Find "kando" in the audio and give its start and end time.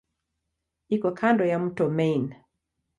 1.17-1.43